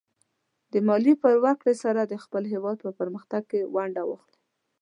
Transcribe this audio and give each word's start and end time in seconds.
د 0.71 0.73
مالیې 0.87 1.15
په 1.23 1.29
ورکړې 1.43 1.73
سره 1.83 2.01
د 2.05 2.13
خپل 2.23 2.43
هېواد 2.53 2.77
په 2.85 2.91
پرمختګ 2.99 3.43
کې 3.51 3.61
ونډه 3.75 4.03
واخلئ. 4.05 4.37